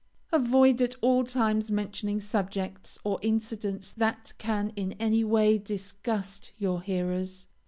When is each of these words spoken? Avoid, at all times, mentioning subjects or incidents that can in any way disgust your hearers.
Avoid, 0.31 0.81
at 0.81 0.95
all 1.01 1.23
times, 1.23 1.69
mentioning 1.69 2.19
subjects 2.19 2.97
or 3.03 3.19
incidents 3.21 3.91
that 3.91 4.33
can 4.39 4.73
in 4.75 4.93
any 4.93 5.23
way 5.23 5.59
disgust 5.59 6.53
your 6.57 6.81
hearers. 6.81 7.45